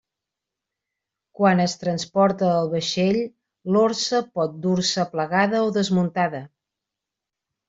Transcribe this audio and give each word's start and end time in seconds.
Quan 1.39 1.59
es 1.65 1.75
transporta 1.83 2.49
el 2.61 2.71
vaixell 2.71 3.19
l'orsa 3.75 4.23
pot 4.39 4.57
dur-se 4.65 5.07
plegada 5.13 5.63
o 5.69 5.73
desmuntada. 5.77 6.43